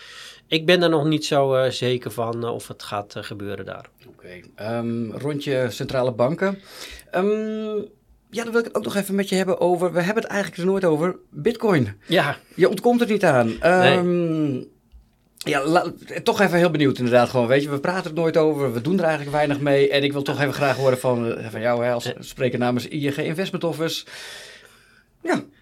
ik 0.47 0.67
ben 0.67 0.83
er 0.83 0.89
nog 0.89 1.05
niet 1.05 1.25
zo 1.25 1.71
zeker 1.71 2.11
van 2.11 2.49
of 2.49 2.69
het 2.69 2.83
gaat 2.83 3.15
gebeuren 3.19 3.65
daar. 3.65 3.89
Oké, 4.09 4.41
ehm, 4.55 5.11
rondje 5.11 5.67
centrale 5.71 6.13
banken. 6.13 6.59
Um, 7.15 7.89
ja, 8.31 8.43
dan 8.43 8.53
wil 8.53 8.61
ik 8.61 8.67
het 8.67 8.77
ook 8.77 8.85
nog 8.85 8.97
even 8.97 9.15
met 9.15 9.29
je 9.29 9.35
hebben 9.35 9.61
over. 9.61 9.93
We 9.93 10.01
hebben 10.01 10.23
het 10.23 10.33
eigenlijk 10.33 10.61
er 10.61 10.67
nooit 10.67 10.85
over. 10.85 11.17
Bitcoin. 11.31 12.01
Ja. 12.07 12.37
Je 12.55 12.69
ontkomt 12.69 13.01
er 13.01 13.11
niet 13.11 13.25
aan. 13.25 13.67
Um, 13.67 14.67
Ja, 15.39 15.85
toch 16.23 16.41
even 16.41 16.59
heel 16.59 16.71
benieuwd 16.71 16.99
inderdaad 16.99 17.29
gewoon. 17.29 17.47
Weet 17.47 17.63
je, 17.63 17.71
we 17.71 17.81
praten 17.81 18.11
er 18.11 18.17
nooit 18.17 18.37
over. 18.37 18.73
We 18.73 18.81
doen 18.81 18.99
er 18.99 19.05
eigenlijk 19.05 19.37
weinig 19.37 19.61
mee. 19.61 19.91
En 19.91 20.03
ik 20.03 20.13
wil 20.13 20.23
toch 20.23 20.41
even 20.41 20.55
graag 20.55 20.77
horen 20.77 20.99
van, 20.99 21.35
eh, 21.35 21.51
van 21.51 21.61
jou 21.61 21.85
hè, 21.85 21.93
als 21.93 22.13
spreker 22.19 22.59
namens 22.59 22.89
ING 22.89 23.17
Investment 23.17 23.65
Office. 23.65 24.05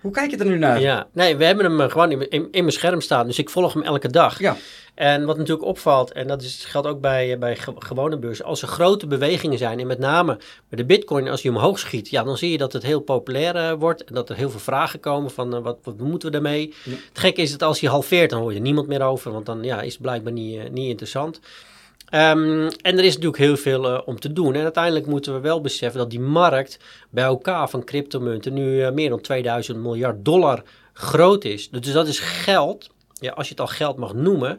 Hoe 0.06 0.14
kijk 0.14 0.30
je 0.30 0.36
er 0.36 0.46
nu 0.46 0.58
naar? 0.58 0.80
Ja, 0.80 1.06
nee, 1.12 1.36
we 1.36 1.44
hebben 1.44 1.64
hem 1.64 1.80
eh, 1.80 1.90
gewoon 1.90 2.10
in, 2.10 2.28
in, 2.28 2.48
in 2.50 2.60
mijn 2.60 2.72
scherm 2.72 3.00
staan. 3.00 3.26
Dus 3.26 3.38
ik 3.38 3.50
volg 3.50 3.72
hem 3.72 3.82
elke 3.82 4.10
dag. 4.10 4.38
Ja. 4.38 4.56
En 4.94 5.24
wat 5.24 5.36
natuurlijk 5.36 5.66
opvalt, 5.66 6.12
en 6.12 6.26
dat 6.26 6.42
is, 6.42 6.64
geldt 6.64 6.88
ook 6.88 7.00
bij, 7.00 7.32
eh, 7.32 7.38
bij 7.38 7.56
gewone 7.78 8.18
beurzen, 8.18 8.44
als 8.44 8.62
er 8.62 8.68
grote 8.68 9.06
bewegingen 9.06 9.58
zijn, 9.58 9.80
en 9.80 9.86
met 9.86 9.98
name 9.98 10.36
bij 10.68 10.78
de 10.78 10.84
bitcoin, 10.84 11.28
als 11.28 11.42
die 11.42 11.50
omhoog 11.50 11.78
schiet, 11.78 12.08
ja, 12.08 12.22
dan 12.22 12.36
zie 12.36 12.50
je 12.50 12.58
dat 12.58 12.72
het 12.72 12.82
heel 12.82 13.00
populair 13.00 13.56
uh, 13.56 13.72
wordt 13.78 14.04
en 14.04 14.14
dat 14.14 14.28
er 14.28 14.36
heel 14.36 14.50
veel 14.50 14.60
vragen 14.60 15.00
komen 15.00 15.30
van 15.30 15.54
uh, 15.54 15.62
wat, 15.62 15.78
wat 15.82 15.98
moeten 15.98 16.28
we 16.28 16.34
daarmee. 16.34 16.74
Het 16.84 17.18
gekke 17.18 17.42
is 17.42 17.50
dat 17.50 17.62
als 17.62 17.80
hij 17.80 17.90
halveert, 17.90 18.30
dan 18.30 18.40
hoor 18.40 18.52
je 18.52 18.60
niemand 18.60 18.86
meer 18.86 19.02
over, 19.02 19.32
want 19.32 19.46
dan 19.46 19.62
ja, 19.62 19.80
is 19.80 19.92
het 19.92 20.02
blijkbaar 20.02 20.32
niet, 20.32 20.72
niet 20.72 20.88
interessant. 20.88 21.40
Um, 22.14 22.68
en 22.68 22.98
er 22.98 23.04
is 23.04 23.14
natuurlijk 23.14 23.42
heel 23.42 23.56
veel 23.56 24.02
om 24.04 24.20
te 24.20 24.32
doen. 24.32 24.54
En 24.54 24.62
uiteindelijk 24.62 25.06
moeten 25.06 25.34
we 25.34 25.40
wel 25.40 25.60
beseffen 25.60 26.00
dat 26.00 26.10
die 26.10 26.20
markt 26.20 26.78
bij 27.10 27.24
elkaar 27.24 27.70
van 27.70 27.84
cryptomunten 27.84 28.52
nu 28.52 28.90
meer 28.90 29.08
dan 29.08 29.20
2000 29.20 29.78
miljard 29.78 30.24
dollar 30.24 30.62
groot 30.92 31.44
is. 31.44 31.70
Dus 31.70 31.92
dat 31.92 32.08
is 32.08 32.18
geld 32.18 32.90
ja, 33.20 33.32
als 33.32 33.46
je 33.46 33.52
het 33.52 33.60
al 33.60 33.66
geld 33.66 33.96
mag 33.96 34.14
noemen, 34.14 34.58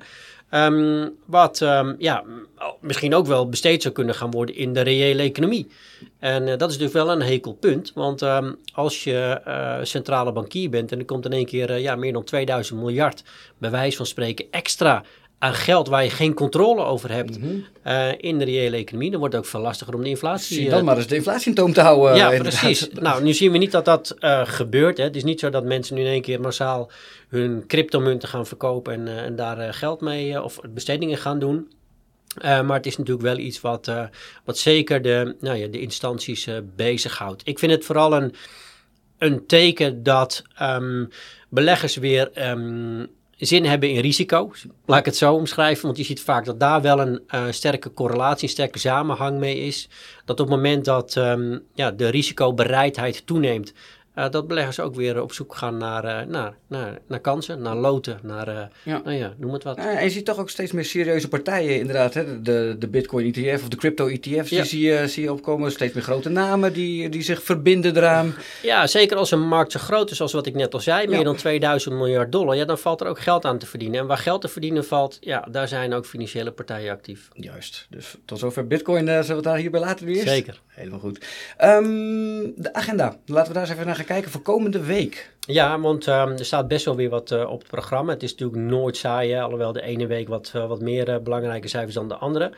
um, 0.51 1.15
wat 1.25 1.59
um, 1.61 1.95
ja, 1.99 2.23
misschien 2.81 3.15
ook 3.15 3.27
wel 3.27 3.49
besteed 3.49 3.81
zou 3.81 3.93
kunnen 3.93 4.15
gaan 4.15 4.31
worden 4.31 4.55
in 4.55 4.73
de 4.73 4.81
reële 4.81 5.21
economie. 5.21 5.67
En 6.19 6.41
uh, 6.47 6.57
dat 6.57 6.69
is 6.69 6.77
natuurlijk 6.77 7.05
wel 7.05 7.11
een 7.11 7.27
hekel 7.27 7.53
punt, 7.53 7.91
want 7.95 8.23
als 8.73 9.03
je 9.03 9.41
centrale 9.83 10.31
bankier 10.31 10.69
bent 10.69 10.91
en 10.91 10.99
er 10.99 11.05
komt 11.05 11.25
in 11.25 11.33
één 11.33 11.45
keer 11.45 11.77
ja, 11.77 11.95
meer 11.95 12.13
dan 12.13 12.23
2000 12.23 12.79
miljard, 12.79 13.23
bij 13.57 13.71
wijze 13.71 13.97
van 13.97 14.05
spreken, 14.05 14.45
extra 14.51 15.03
aan 15.39 15.53
geld 15.53 15.87
waar 15.87 16.03
je 16.03 16.09
geen 16.09 16.33
controle 16.33 16.83
over 16.83 17.11
hebt 17.11 17.39
mm 17.39 17.65
in 18.17 18.37
de 18.37 18.45
reële 18.45 18.77
economie, 18.77 19.09
dan 19.11 19.19
wordt 19.19 19.35
het 19.35 19.43
ook 19.43 19.49
veel 19.49 19.59
lastiger 19.59 19.93
om 19.93 20.03
de 20.03 20.09
inflatie... 20.09 20.55
Zie 20.55 20.69
dan 20.69 20.85
maar 20.85 20.97
eens 20.97 21.07
de 21.07 21.15
inflatie 21.15 21.47
in 21.47 21.55
toom 21.55 21.73
te 21.73 21.81
houden. 21.81 22.15
Ja, 22.15 22.29
precies. 22.37 22.89
Nou, 22.93 23.23
nu 23.23 23.33
zien 23.33 23.51
we 23.51 23.57
niet 23.57 23.71
dat 23.71 23.85
dat 23.85 24.15
uh, 24.19 24.41
gebeurt. 24.45 24.97
Hè. 24.97 25.03
Het 25.03 25.15
is 25.15 25.23
niet 25.23 25.39
zo 25.39 25.49
dat 25.49 25.63
mensen 25.63 25.95
nu 25.95 26.01
in 26.01 26.07
één 26.07 26.21
keer 26.21 26.41
massaal 26.41 26.91
hun 27.27 27.63
cryptomunten 27.67 28.29
gaan 28.29 28.45
verkopen 28.45 28.93
en, 28.93 29.23
en 29.23 29.35
daar 29.35 29.73
geld 29.73 30.01
mee 30.01 30.43
of 30.43 30.59
bestedingen 30.69 31.17
gaan 31.17 31.39
doen. 31.39 31.71
maar 32.41 32.73
het 32.73 32.85
is 32.85 32.97
natuurlijk 32.97 33.25
wel 33.25 33.37
iets 33.37 33.61
wat, 33.61 33.91
wat 34.45 34.57
zeker 34.57 35.01
de, 35.01 35.35
nou 35.39 35.57
ja, 35.57 35.67
de 35.67 35.79
instanties 35.79 36.47
bezighoudt. 36.75 37.41
Ik 37.45 37.59
vind 37.59 37.71
het 37.71 37.85
vooral 37.85 38.13
een, 38.13 38.33
een 39.17 39.45
teken 39.45 40.03
dat 40.03 40.43
um, 40.61 41.09
beleggers 41.49 41.95
weer 41.95 42.49
um, 42.49 43.07
zin 43.37 43.65
hebben 43.65 43.89
in 43.89 43.99
risico. 43.99 44.51
Laat 44.85 44.99
ik 44.99 45.05
het 45.05 45.17
zo 45.17 45.33
omschrijven, 45.33 45.85
want 45.85 45.97
je 45.97 46.03
ziet 46.03 46.21
vaak 46.21 46.45
dat 46.45 46.59
daar 46.59 46.81
wel 46.81 46.99
een 46.99 47.21
uh, 47.35 47.43
sterke 47.49 47.93
correlatie, 47.93 48.43
een 48.43 48.53
sterke 48.53 48.79
samenhang 48.79 49.39
mee 49.39 49.59
is. 49.59 49.89
Dat 50.25 50.39
op 50.39 50.47
het 50.47 50.55
moment 50.55 50.85
dat 50.85 51.15
um, 51.15 51.63
ja, 51.73 51.91
de 51.91 52.07
risicobereidheid 52.07 53.25
toeneemt, 53.25 53.73
uh, 54.17 54.29
dat 54.29 54.47
beleggers 54.47 54.79
ook 54.79 54.95
weer 54.95 55.21
op 55.21 55.33
zoek 55.33 55.55
gaan 55.55 55.77
naar, 55.77 56.05
uh, 56.05 56.27
naar, 56.27 56.57
naar, 56.67 56.97
naar 57.07 57.19
kansen, 57.19 57.61
naar 57.61 57.75
loten, 57.75 58.19
naar, 58.23 58.47
uh, 58.47 58.61
ja. 58.83 59.01
Nou 59.03 59.17
ja, 59.17 59.33
noem 59.37 59.53
het 59.53 59.63
wat. 59.63 59.77
en 59.77 60.03
je 60.03 60.09
ziet 60.09 60.25
toch 60.25 60.39
ook 60.39 60.49
steeds 60.49 60.71
meer 60.71 60.85
serieuze 60.85 61.27
partijen 61.27 61.79
inderdaad. 61.79 62.13
Hè? 62.13 62.41
De, 62.41 62.75
de 62.79 62.87
Bitcoin 62.87 63.33
ETF 63.33 63.61
of 63.61 63.69
de 63.69 63.77
crypto 63.77 64.07
ETF's, 64.07 64.27
ja. 64.27 64.41
die 64.41 64.63
zie 64.63 64.81
je, 64.81 65.07
zie 65.07 65.23
je 65.23 65.31
opkomen. 65.31 65.71
Steeds 65.71 65.93
meer 65.93 66.03
grote 66.03 66.29
namen 66.29 66.73
die, 66.73 67.09
die 67.09 67.21
zich 67.21 67.43
verbinden 67.43 67.97
eraan. 67.97 68.35
Ja, 68.61 68.87
zeker 68.87 69.17
als 69.17 69.31
een 69.31 69.47
markt 69.47 69.71
zo 69.71 69.79
groot 69.79 70.11
is 70.11 70.21
als 70.21 70.33
wat 70.33 70.45
ik 70.45 70.53
net 70.53 70.73
al 70.73 70.79
zei, 70.79 71.07
meer 71.07 71.23
dan 71.23 71.35
2000 71.35 71.95
miljard 71.95 72.31
dollar. 72.31 72.55
Ja, 72.55 72.65
dan 72.65 72.77
valt 72.77 73.01
er 73.01 73.07
ook 73.07 73.19
geld 73.19 73.45
aan 73.45 73.57
te 73.57 73.65
verdienen. 73.65 73.99
En 73.99 74.07
waar 74.07 74.17
geld 74.17 74.41
te 74.41 74.47
verdienen 74.47 74.85
valt, 74.85 75.17
ja, 75.19 75.47
daar 75.51 75.67
zijn 75.67 75.93
ook 75.93 76.05
financiële 76.05 76.51
partijen 76.51 76.91
actief. 76.91 77.29
Juist, 77.33 77.87
dus 77.89 78.15
tot 78.25 78.39
zover 78.39 78.67
Bitcoin. 78.67 79.05
zullen 79.05 79.25
we 79.27 79.33
het 79.33 79.43
daar 79.43 79.57
hierbij 79.57 79.79
laten 79.79 80.05
nu 80.05 80.15
eerst? 80.15 80.27
Zeker. 80.27 80.61
Helemaal 80.67 80.99
goed. 80.99 81.25
Um, 81.63 82.53
de 82.55 82.73
agenda, 82.73 83.17
laten 83.25 83.47
we 83.47 83.53
daar 83.53 83.63
eens 83.63 83.71
even 83.71 83.85
naar 83.85 83.95
gaan 83.95 84.05
kijken 84.07 84.31
voor 84.31 84.41
komende 84.41 84.83
week. 84.83 85.31
Ja, 85.39 85.79
want 85.79 86.07
um, 86.07 86.31
er 86.31 86.45
staat 86.45 86.67
best 86.67 86.85
wel 86.85 86.95
weer 86.95 87.09
wat 87.09 87.31
uh, 87.31 87.49
op 87.49 87.59
het 87.59 87.67
programma. 87.67 88.13
Het 88.13 88.23
is 88.23 88.31
natuurlijk 88.31 88.61
nooit 88.61 88.97
saai, 88.97 89.31
hè? 89.31 89.41
alhoewel 89.41 89.71
de 89.73 89.81
ene 89.81 90.07
week 90.07 90.27
wat, 90.27 90.53
uh, 90.55 90.67
wat 90.67 90.81
meer 90.81 91.09
uh, 91.09 91.17
belangrijke 91.17 91.67
cijfers 91.67 91.93
dan 91.93 92.07
de 92.07 92.15
andere. 92.15 92.51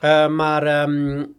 Ja. 0.00 0.28
maar 0.28 0.82
um, 0.82 1.34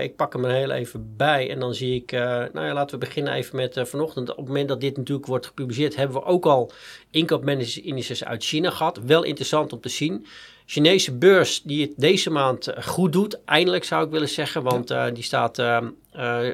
ik 0.00 0.16
pak 0.16 0.32
hem 0.32 0.44
er 0.44 0.50
heel 0.50 0.70
even 0.70 1.16
bij 1.16 1.50
en 1.50 1.58
dan 1.58 1.74
zie 1.74 1.94
ik, 1.94 2.10
nou 2.10 2.60
ja, 2.60 2.72
laten 2.72 2.98
we 2.98 3.06
beginnen 3.06 3.32
even 3.32 3.56
met 3.56 3.80
vanochtend. 3.82 4.30
Op 4.30 4.36
het 4.36 4.46
moment 4.46 4.68
dat 4.68 4.80
dit 4.80 4.96
natuurlijk 4.96 5.26
wordt 5.26 5.46
gepubliceerd, 5.46 5.96
hebben 5.96 6.16
we 6.16 6.24
ook 6.24 6.46
al 6.46 6.70
inkoopmanagersindices 7.10 8.24
uit 8.24 8.44
China 8.44 8.70
gehad. 8.70 8.98
Wel 8.98 9.22
interessant 9.22 9.72
om 9.72 9.80
te 9.80 9.88
zien. 9.88 10.26
Chinese 10.68 11.16
beurs 11.16 11.62
die 11.62 11.86
het 11.86 11.92
deze 11.96 12.30
maand 12.30 12.72
goed 12.80 13.12
doet, 13.12 13.44
eindelijk 13.44 13.84
zou 13.84 14.04
ik 14.04 14.10
willen 14.10 14.28
zeggen, 14.28 14.62
want 14.62 14.90
uh, 14.90 15.06
die 15.12 15.22
staat 15.22 15.58
uh, 15.58 15.78
uh, 16.16 16.48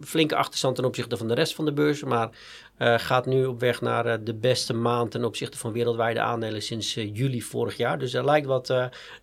flinke 0.00 0.36
achterstand 0.36 0.76
ten 0.76 0.84
opzichte 0.84 1.16
van 1.16 1.28
de 1.28 1.34
rest 1.34 1.54
van 1.54 1.64
de 1.64 1.72
beurs, 1.72 2.04
maar 2.04 2.30
gaat 2.78 3.26
nu 3.26 3.46
op 3.46 3.60
weg 3.60 3.80
naar 3.80 4.24
de 4.24 4.34
beste 4.34 4.74
maand 4.74 5.10
ten 5.10 5.24
opzichte 5.24 5.58
van 5.58 5.72
wereldwijde 5.72 6.20
aandelen 6.20 6.62
sinds 6.62 6.94
juli 6.94 7.42
vorig 7.42 7.76
jaar. 7.76 7.98
Dus 7.98 8.14
er 8.14 8.24
lijkt 8.24 8.46
wat, 8.46 8.74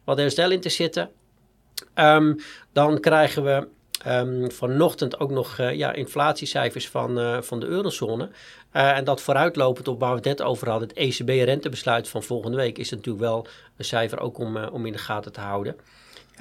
wat 0.03 0.17
herstel 0.17 0.51
in 0.51 0.60
te 0.60 0.69
zitten. 0.69 1.10
Um, 1.95 2.39
dan 2.74 3.00
krijgen 3.00 3.43
we 3.43 3.67
um, 4.08 4.51
vanochtend 4.51 5.20
ook 5.20 5.31
nog 5.31 5.58
ja, 5.58 5.93
inflatiecijfers 5.93 6.89
van, 6.89 7.43
van 7.43 7.60
de 7.60 7.65
eurozone. 7.65 8.29
Uh, 8.74 8.98
en 8.98 9.03
dat 9.03 9.22
vooruitlopend 9.22 9.88
op 9.88 10.00
waar 10.00 10.10
we 10.10 10.15
het 10.15 10.25
net 10.25 10.41
over 10.41 10.70
hadden, 10.70 10.88
het 10.88 10.98
ECB-rentebesluit 10.98 12.10
van 12.10 12.24
volgende 12.24 12.58
week, 12.58 12.77
is 12.77 12.89
natuurlijk 12.89 13.20
wel 13.20 13.48
een 13.77 13.86
cijfer 13.86 14.20
ook 14.20 14.38
om, 14.38 14.58
om 14.58 14.86
in 14.86 14.91
de 14.91 14.98
gaten 14.98 15.31
te 15.31 15.39
houden. 15.39 15.75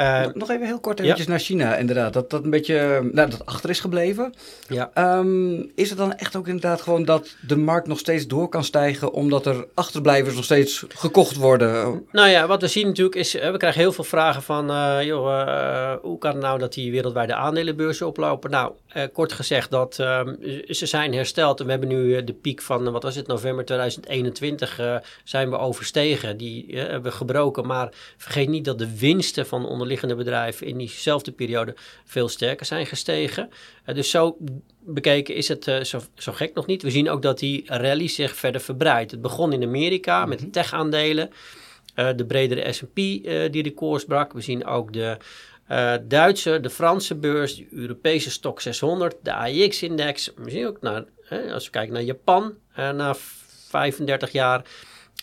Uh, 0.01 0.27
nog 0.35 0.51
even 0.51 0.67
heel 0.67 0.81
kort 0.81 1.01
eventjes 1.01 1.27
ja. 1.27 1.31
naar 1.31 1.41
China, 1.41 1.77
inderdaad. 1.77 2.13
Dat 2.13 2.31
dat 2.31 2.45
een 2.45 2.51
beetje 2.51 3.09
nou, 3.13 3.31
dat 3.31 3.47
achter 3.47 3.71
is 3.71 3.81
gebleven. 3.81 4.35
Ja. 4.69 5.19
Um, 5.19 5.71
is 5.75 5.89
het 5.89 5.99
dan 5.99 6.15
echt 6.15 6.37
ook 6.37 6.47
inderdaad 6.47 6.83
gewoon 6.83 7.05
dat 7.05 7.37
de 7.47 7.57
markt 7.57 7.87
nog 7.87 7.99
steeds 7.99 8.27
door 8.27 8.49
kan 8.49 8.65
stijgen... 8.65 9.13
omdat 9.13 9.47
er 9.47 9.67
achterblijvers 9.75 10.35
nog 10.35 10.45
steeds 10.45 10.85
gekocht 10.89 11.37
worden? 11.37 12.07
Nou 12.13 12.29
ja, 12.29 12.47
wat 12.47 12.61
we 12.61 12.69
zien 12.69 12.87
natuurlijk 12.87 13.17
is... 13.17 13.33
we 13.33 13.57
krijgen 13.57 13.81
heel 13.81 13.93
veel 13.93 14.05
vragen 14.05 14.43
van... 14.43 14.71
Uh, 14.71 15.03
joh, 15.03 15.95
hoe 16.03 16.19
kan 16.19 16.33
het 16.33 16.43
nou 16.43 16.59
dat 16.59 16.73
die 16.73 16.91
wereldwijde 16.91 17.35
aandelenbeurzen 17.35 18.07
oplopen? 18.07 18.51
Nou, 18.51 18.73
kort 19.13 19.33
gezegd, 19.33 19.71
dat, 19.71 19.95
ze 19.95 20.87
zijn 20.87 21.15
hersteld. 21.15 21.61
En 21.61 21.65
we 21.65 21.71
hebben 21.71 21.89
nu 21.89 22.25
de 22.25 22.33
piek 22.33 22.63
van, 22.63 22.93
wat 22.93 23.03
was 23.03 23.15
het, 23.15 23.27
november 23.27 23.65
2021... 23.65 25.01
zijn 25.25 25.51
we 25.51 25.59
overstegen. 25.59 26.37
Die 26.37 26.67
hebben 26.77 27.03
we 27.03 27.11
gebroken. 27.11 27.67
Maar 27.67 27.89
vergeet 28.17 28.49
niet 28.49 28.65
dat 28.65 28.79
de 28.79 28.99
winsten 28.99 29.47
van 29.47 29.67
onderliggende 29.67 30.15
bedrijven 30.15 30.67
in 30.67 30.79
diezelfde 30.79 31.33
periode 31.33 31.75
veel 32.05 32.29
sterker 32.29 32.67
zijn 32.67 32.87
gestegen. 32.87 33.51
Dus 33.95 34.11
zo 34.11 34.37
bekeken 34.81 35.35
is 35.35 35.49
het 35.49 35.65
zo, 35.83 36.01
zo, 36.15 36.33
gek 36.33 36.55
nog 36.55 36.67
niet. 36.67 36.83
We 36.83 36.91
zien 36.91 37.11
ook 37.11 37.23
dat 37.23 37.39
die 37.39 37.63
rally 37.67 38.09
zich 38.09 38.37
verder 38.37 38.61
verbreidt. 38.61 39.11
Het 39.11 39.23
begon 39.23 39.53
in 39.53 39.63
Amerika 39.63 40.27
met 40.27 40.39
de 40.39 40.45
mhm. 40.45 40.53
tech-aandelen. 40.53 41.31
De 41.95 42.25
bredere 42.27 42.73
S&P 42.73 42.95
die 43.53 43.63
de 43.63 43.73
koers 43.75 44.05
brak. 44.05 44.33
We 44.33 44.41
zien 44.41 44.67
ook 44.67 44.93
de 44.93 45.17
Duitse, 46.09 46.61
de 46.61 46.71
Franse 46.71 47.15
beurs, 47.15 47.57
de 47.57 47.67
Europese 47.71 48.31
stok 48.31 48.61
600, 48.61 49.17
de 49.23 49.33
AIX-index. 49.33 50.33
Zien 50.47 50.67
ook, 50.67 50.81
naar, 50.81 51.05
als 51.53 51.65
we 51.65 51.71
kijken 51.71 51.93
naar 51.93 52.03
Japan, 52.03 52.55
na 52.75 53.15
35 53.69 54.33
jaar 54.33 54.65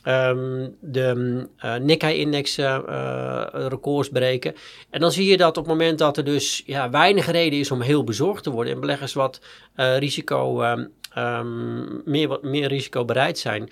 um, 0.07 0.75
de 0.79 1.47
uh, 1.65 1.75
Nikkei-index 1.75 2.57
uh, 2.57 3.47
records 3.51 4.09
breken. 4.09 4.55
En 4.89 4.99
dan 4.99 5.11
zie 5.11 5.25
je 5.25 5.37
dat 5.37 5.57
op 5.57 5.63
het 5.63 5.73
moment 5.73 5.99
dat 5.99 6.17
er 6.17 6.23
dus 6.23 6.63
ja, 6.65 6.89
weinig 6.89 7.31
reden 7.31 7.59
is 7.59 7.71
om 7.71 7.81
heel 7.81 8.03
bezorgd 8.03 8.43
te 8.43 8.49
worden 8.49 8.73
en 8.73 8.79
beleggers 8.79 9.13
wat 9.13 9.41
risico, 9.75 10.63
um, 10.63 10.91
um, 11.17 12.01
meer, 12.05 12.27
wat 12.27 12.43
meer 12.43 12.67
risicobereid 12.67 13.37
zijn, 13.37 13.69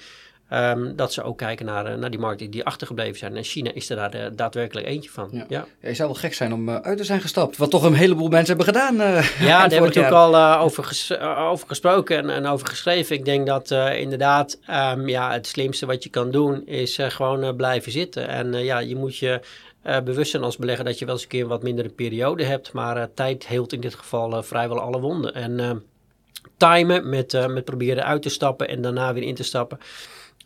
Um, 0.54 0.96
dat 0.96 1.14
ze 1.14 1.24
ook 1.24 1.38
kijken 1.38 1.66
naar, 1.66 1.92
uh, 1.92 1.98
naar 1.98 2.10
die 2.10 2.20
markten 2.20 2.50
die 2.50 2.64
achtergebleven 2.64 3.18
zijn. 3.18 3.36
En 3.36 3.44
China 3.44 3.72
is 3.74 3.90
er 3.90 3.96
daar 3.96 4.16
uh, 4.16 4.25
daadwerkelijk 4.36 4.88
eentje 4.88 5.10
van. 5.10 5.30
Ja. 5.32 5.46
Ja. 5.50 5.66
ja. 5.82 5.90
je 5.90 5.96
zou 5.96 6.10
wel 6.10 6.18
gek 6.18 6.34
zijn 6.34 6.54
om 6.54 6.70
uh, 6.70 6.75
uit 6.75 6.98
te 6.98 7.04
zijn 7.04 7.22
gestapt. 7.22 7.58
Wat 7.58 7.70
toch 7.70 7.84
een 7.84 7.94
heleboel 7.94 8.28
mensen 8.28 8.58
hebben 8.58 8.74
gedaan. 8.74 8.96
ja, 8.96 9.22
daar 9.40 9.60
hebben 9.60 9.80
we 9.80 9.86
natuurlijk 9.86 10.14
al 10.14 10.58
over, 10.58 10.84
ges 10.84 11.20
over 11.20 11.68
gesproken 11.68 12.18
en, 12.18 12.30
en, 12.30 12.46
over 12.46 12.68
geschreven. 12.68 13.16
Ik 13.16 13.25
denk 13.25 13.48
dat 13.48 13.72
inderdaad 13.96 14.60
um, 14.70 15.08
ja, 15.08 15.32
het 15.32 15.48
slimste 15.48 15.86
wat 15.86 16.04
je 16.04 16.10
kan 16.10 16.32
doen 16.32 16.68
is 16.68 16.98
gewoon 17.02 17.56
blijven 17.56 17.92
zitten. 17.92 18.28
En 18.28 18.54
ja, 18.54 18.80
je 18.80 18.96
moet 18.96 19.18
je 19.18 19.40
bewust 19.82 20.32
zijn 20.32 20.44
als 20.44 20.58
belegger 20.58 20.86
dat 20.86 21.00
je 21.00 21.06
wel 21.06 21.14
eens 21.14 21.24
een 21.24 21.30
keer 21.30 21.42
een 21.42 21.48
wat 21.48 21.64
mindere 21.64 21.90
periode 21.90 22.44
hebt. 22.44 22.74
Maar 22.74 23.14
tijd 23.14 23.48
heelt 23.48 23.74
in 23.74 23.82
dit 23.82 23.96
geval 23.96 24.44
vrijwel 24.44 24.80
alle 24.80 25.00
wonden. 25.00 25.34
En 25.34 25.84
timen 26.58 27.10
met, 27.10 27.48
met 27.48 27.66
proberen 27.66 28.06
uit 28.06 28.22
te 28.22 28.30
stappen 28.30 28.68
en 28.68 28.82
daarna 28.82 29.14
weer 29.14 29.24
in 29.24 29.36
te 29.36 29.44
stappen. 29.44 29.80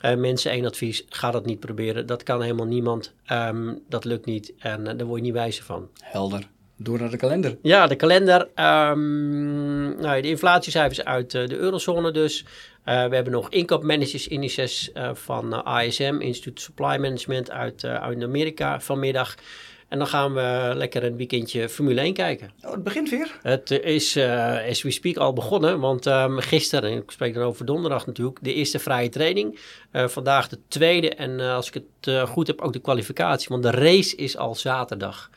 Mensen, 0.01 0.51
één 0.51 0.65
advies, 0.65 1.05
ga 1.09 1.31
dat 1.31 1.45
niet 1.45 1.59
proberen. 1.59 2.05
Dat 2.05 2.23
kan 2.23 2.41
helemaal 2.41 2.65
niemand. 2.65 3.13
Ehm, 3.25 3.73
dat 3.89 4.05
lukt 4.05 4.25
niet 4.25 4.53
en 4.57 4.83
daar 4.83 5.05
word 5.05 5.19
je 5.19 5.25
niet 5.25 5.33
wijzer 5.33 5.63
van. 5.63 5.89
Helder. 6.01 6.47
Door 6.81 6.99
naar 6.99 7.09
de 7.09 7.17
kalender. 7.17 7.57
Ja, 7.61 7.87
de 7.87 7.95
kalender. 7.95 8.41
Um, 8.41 10.01
nou, 10.01 10.21
de 10.21 10.27
inflatiecijfers 10.27 11.03
uit 11.03 11.31
de 11.31 11.55
eurozone 11.55 12.11
dus. 12.11 12.45
We 12.83 12.91
hebben 12.91 13.31
nog 13.31 13.49
inkoopmanagers 13.49 14.27
indices 14.27 14.89
uh, 14.93 15.09
van 15.13 15.67
ISM, 15.81 16.17
Institute 16.19 16.61
Supply 16.61 16.97
Management 16.97 17.51
uit, 17.51 17.85
uit 17.85 18.23
Amerika 18.23 18.79
vanmiddag. 18.79 19.35
En 19.89 19.97
dan 19.97 20.07
gaan 20.07 20.33
we 20.33 20.71
lekker 20.75 21.03
een 21.03 21.15
weekendje 21.15 21.69
Formule 21.69 22.01
1 22.01 22.13
kijken. 22.13 22.51
Oh, 22.65 22.71
het 22.71 22.83
begint 22.83 23.09
weer? 23.09 23.39
Het 23.41 23.71
is, 23.71 24.17
as 24.69 24.81
we 24.81 24.91
speak, 24.91 25.17
al 25.17 25.33
begonnen. 25.33 25.79
Want 25.79 26.05
um, 26.05 26.39
gisteren, 26.39 26.91
ik 26.91 27.11
spreek 27.11 27.33
dan 27.33 27.43
over 27.43 27.65
donderdag 27.65 28.05
natuurlijk, 28.05 28.37
de 28.41 28.53
eerste 28.53 28.79
vrije 28.79 29.09
training. 29.09 29.59
vandaag 29.91 30.47
de 30.47 30.59
tweede 30.67 31.15
en 31.15 31.39
als 31.39 31.67
ik 31.71 31.73
het 31.73 32.29
goed 32.29 32.47
heb, 32.47 32.61
ook 32.61 32.73
de 32.73 32.79
kwalificatie. 32.79 33.47
Want 33.49 33.63
de 33.63 33.71
race 33.71 34.15
is 34.15 34.37
al 34.37 34.55
zaterdag 34.55 35.29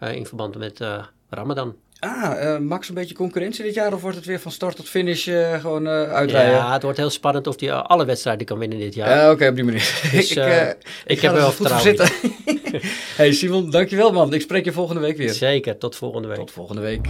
in 0.00 0.26
verband 0.26 0.58
met 0.58 0.80
Ramadan. 1.28 1.76
Ah, 2.00 2.42
uh, 2.42 2.58
Max 2.58 2.88
een 2.88 2.94
beetje 2.94 3.14
concurrentie 3.14 3.64
dit 3.64 3.74
jaar 3.74 3.92
of 3.92 4.00
wordt 4.00 4.16
het 4.16 4.26
weer 4.26 4.40
van 4.40 4.52
start 4.52 4.76
tot 4.76 4.88
finish 4.88 5.26
uh, 5.26 5.60
gewoon 5.60 5.86
uh, 5.86 6.12
uitrijden? 6.12 6.54
Ja, 6.54 6.72
het 6.72 6.82
wordt 6.82 6.98
heel 6.98 7.10
spannend 7.10 7.46
of 7.46 7.60
hij 7.60 7.72
alle 7.72 8.04
wedstrijden 8.04 8.46
kan 8.46 8.58
winnen 8.58 8.78
dit 8.78 8.94
jaar. 8.94 9.08
Ja, 9.08 9.22
oké, 9.22 9.32
okay, 9.32 9.48
op 9.48 9.54
die 9.54 9.64
manier. 9.64 10.00
Dus, 10.12 10.30
ik, 10.36 10.76
ik 11.06 11.20
heb 11.20 11.32
er 11.32 11.38
wel 11.38 11.52
vertrouwen 11.52 11.82
zitten. 11.82 12.08
hey 13.16 13.32
Simon, 13.32 13.70
dankjewel 13.70 14.12
man. 14.12 14.34
Ik 14.34 14.40
spreek 14.40 14.64
je 14.64 14.72
volgende 14.72 15.00
week 15.00 15.16
weer. 15.16 15.32
Zeker, 15.32 15.78
tot 15.78 15.96
volgende 15.96 16.28
week. 16.28 16.36
Tot 16.36 16.50
volgende 16.50 16.80
week. 16.80 17.08